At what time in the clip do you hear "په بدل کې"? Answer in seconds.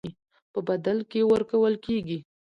0.53-1.19